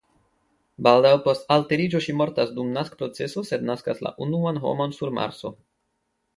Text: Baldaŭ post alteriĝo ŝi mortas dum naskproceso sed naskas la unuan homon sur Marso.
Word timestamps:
Baldaŭ 0.87 1.11
post 1.25 1.45
alteriĝo 1.55 2.01
ŝi 2.07 2.15
mortas 2.23 2.55
dum 2.57 2.73
naskproceso 2.79 3.45
sed 3.53 3.69
naskas 3.71 4.05
la 4.09 4.15
unuan 4.27 4.61
homon 4.67 4.99
sur 5.01 5.15
Marso. 5.23 5.57